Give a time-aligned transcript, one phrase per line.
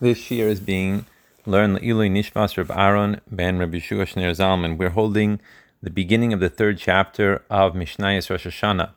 [0.00, 1.06] This year is being
[1.44, 4.78] learned Ilui Nishmas Reb Aaron ben Rabbi Yeshua Shneir Zalman.
[4.78, 5.40] We're holding
[5.82, 8.92] the beginning of the third chapter of Mishnayos Rosh Hashanah.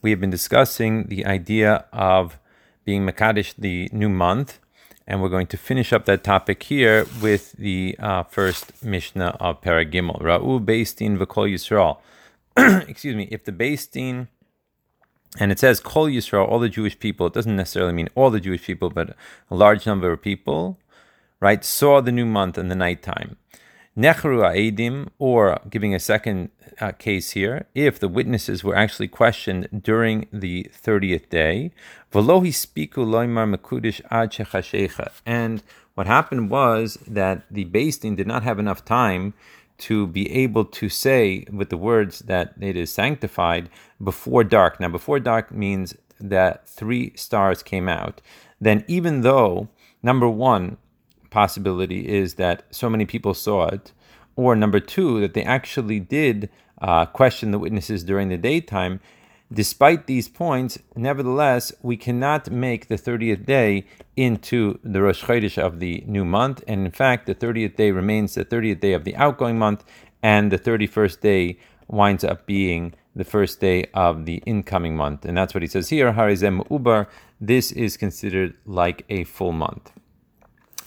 [0.00, 2.38] We have been discussing the idea of
[2.84, 4.60] being Makadish the new month,
[5.08, 9.60] and we're going to finish up that topic here with the uh, first Mishnah of
[9.60, 10.22] Perek Gimmel.
[10.22, 11.98] Ra'u Beis Din V'Kol Yisrael.
[12.88, 13.26] Excuse me.
[13.32, 14.28] If the Beis Din
[15.38, 17.26] and it says Kol Yisrael, all the Jewish people.
[17.26, 19.16] It doesn't necessarily mean all the Jewish people, but
[19.50, 20.78] a large number of people,
[21.40, 23.36] right, saw the new month in the nighttime.
[23.96, 29.82] Nechru Aedim, or giving a second uh, case here, if the witnesses were actually questioned
[29.84, 31.70] during the 30th day,
[32.12, 35.62] Velohi spiku loimar mekudish ad And
[35.94, 39.34] what happened was that the Din did not have enough time
[39.76, 43.68] to be able to say with the words that it is sanctified
[44.02, 44.80] before dark.
[44.80, 48.20] Now, before dark means that three stars came out.
[48.60, 49.68] Then, even though
[50.02, 50.76] number one
[51.30, 53.92] possibility is that so many people saw it,
[54.36, 56.48] or number two, that they actually did
[56.80, 59.00] uh, question the witnesses during the daytime,
[59.52, 65.80] Despite these points, nevertheless, we cannot make the 30th day into the Rosh Chodesh of
[65.80, 66.64] the new month.
[66.66, 69.84] And in fact, the 30th day remains the 30th day of the outgoing month,
[70.22, 75.24] and the 31st day winds up being the first day of the incoming month.
[75.24, 77.06] And that's what he says here, Harizem Ubar.
[77.40, 79.92] This is considered like a full month.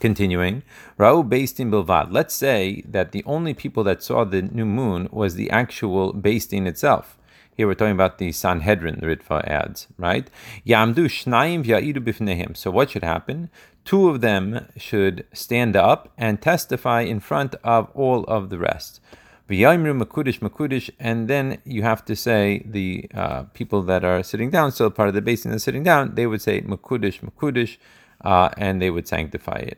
[0.00, 0.62] Continuing,
[0.98, 2.08] Ra'u Beis Din Bilvad.
[2.10, 6.48] Let's say that the only people that saw the new moon was the actual Beis
[6.48, 7.18] Din itself.
[7.60, 10.30] Here we're talking about the Sanhedrin, the Ritva adds, right?
[10.66, 12.56] Yamdu.
[12.56, 13.50] So what should happen?
[13.84, 19.02] Two of them should stand up and testify in front of all of the rest.
[19.50, 24.48] V'yayimru makudish makudish, and then you have to say the uh, people that are sitting
[24.48, 27.76] down, still part of the Beis Din that's sitting down, they would say makudish makudish,
[28.22, 29.76] uh, and they would sanctify it.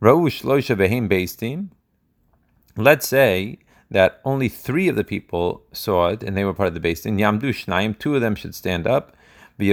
[0.00, 1.68] Ra'ush loisha behim.
[2.78, 3.58] Let's say
[3.90, 7.06] that only three of the people saw it and they were part of the base.
[7.06, 9.16] In Yamdu Shnaim, two of them should stand up.
[9.56, 9.68] And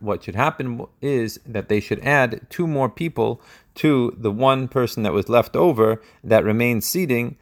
[0.00, 3.40] what should happen is that they should add two more people
[3.76, 7.36] to the one person that was left over that remained seating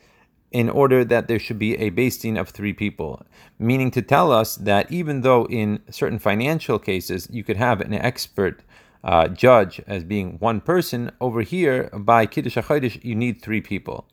[0.53, 3.27] in order that there should be a Beis Din of three people.
[3.59, 7.93] Meaning to tell us that even though in certain financial cases you could have an
[7.93, 8.63] expert
[9.05, 14.07] uh, judge as being one person, over here by Kiddush HaChodesh you need three people.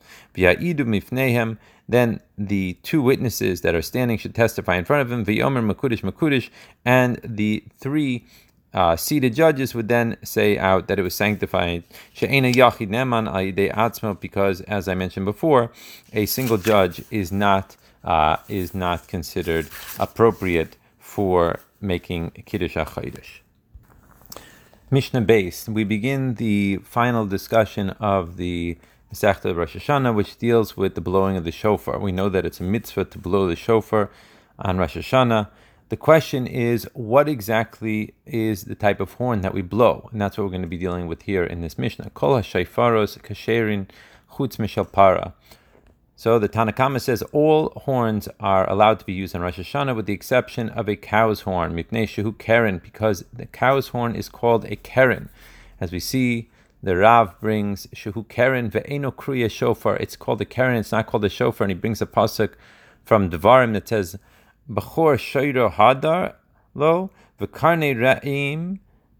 [1.88, 5.24] Then the two witnesses that are standing should testify in front of him.
[5.24, 6.48] V'yomer makudish makudish,
[6.84, 8.24] and the three
[8.72, 11.84] uh, seated judges would then say out that it was sanctified.
[12.14, 13.28] She'ena yachid neman
[13.74, 15.72] atzmo, because as I mentioned before,
[16.12, 23.41] a single judge is not uh, is not considered appropriate for making kiddush hachodesh.
[24.92, 28.76] Mishnah base, we begin the final discussion of the
[29.10, 31.98] Masechta of Rosh Hashanah, which deals with the blowing of the shofar.
[31.98, 34.10] We know that it's a mitzvah to blow the shofar
[34.58, 35.48] on Rosh Hashanah.
[35.88, 40.10] The question is, what exactly is the type of horn that we blow?
[40.12, 42.10] And that's what we're going to be dealing with here in this Mishnah.
[42.10, 43.86] Kol ha-shayfaros kasherin
[44.32, 45.32] chutz mishal para.
[46.22, 49.96] So the Tanna Kamma says all horns are allowed to be used on Rosh Hashanah
[49.96, 54.28] with the exception of a cow's horn, Mipnei Shehu Keren, because the cow's horn is
[54.28, 55.30] called a Keren.
[55.80, 56.48] As we see,
[56.80, 59.96] the Rav brings Shehu Keren ve'eno shofar.
[59.96, 61.64] It's called a Keren, it's not called a shofar.
[61.64, 62.54] And he brings a pasuk
[63.02, 64.16] from Devarim that says,
[64.70, 66.34] Bechor Shoiro Hadar
[66.72, 67.10] lo
[67.40, 68.78] v'karne ra'im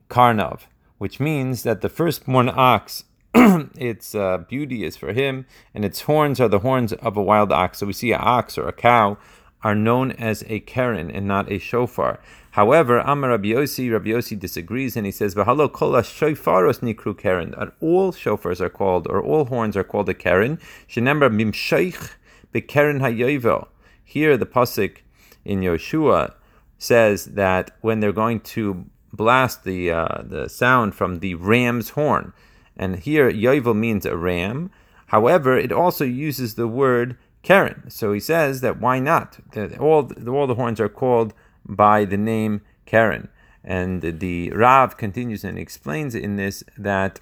[0.09, 0.67] karnav,
[0.99, 3.03] which means that the firstborn ox
[3.77, 7.51] its uh, beauty is for him, and its horns are the horns of a wild
[7.53, 7.79] ox.
[7.79, 9.17] So we see an ox or a cow
[9.63, 12.21] are known as a keren and not a shofar.
[12.53, 17.73] However, Amar Rabbi Yossi, Rabbi Yossi disagrees and he says, "V'halo kol nikru keren." That
[17.81, 20.59] all shofars are called, or all horns are called a keren.
[20.89, 22.11] Shenember mimsheich
[22.53, 23.69] bekeren hayovel.
[24.05, 24.99] Here, the pasuk
[25.45, 26.35] in Yoshua
[26.77, 32.33] says that when they're going to blast the uh, the sound from the ram's horn,
[32.77, 34.71] and here Yovel means a ram.
[35.07, 37.91] However, it also uses the word Karen.
[37.91, 39.39] So he says that why not?
[39.79, 41.35] All, all the horns are called
[41.67, 43.29] by the name Karen.
[43.65, 47.21] And the Rav continues and explains in this that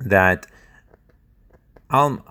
[0.00, 0.46] that
[1.90, 2.22] Alma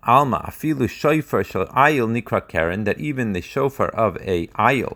[0.48, 4.96] afilu shofar shal ayil nikra Karen that even the shofar of a ayil,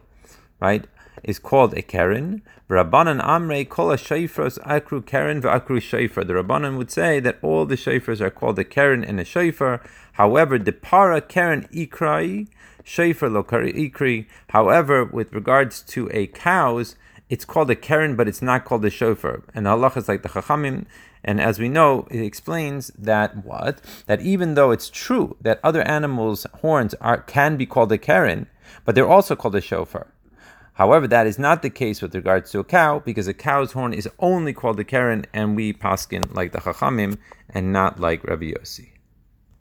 [0.59, 0.85] right,
[1.23, 2.41] is called a Karen.
[2.69, 6.25] Rabbanan Amre kol shayfros akru Karen v'akru shayfer.
[6.25, 9.85] The Rabbanan would say that all the shayfers are called a Karen and a shayfer.
[10.13, 12.47] However, the para Karen ikrai
[12.83, 14.27] shayfer lo ikri.
[14.49, 16.95] However, with regards to a cow's,
[17.29, 19.41] it's called a keren, but it's not called a shofar.
[19.55, 20.85] And Allah is like the chachamim.
[21.23, 25.81] And as we know, it explains that what that even though it's true that other
[25.81, 28.47] animals' horns are can be called a keren,
[28.83, 30.07] but they're also called a shofar.
[30.73, 33.93] However, that is not the case with regards to a cow, because a cow's horn
[33.93, 37.17] is only called a keren, and we paskin like the chachamim
[37.49, 38.92] and not like Rabbi Yossi.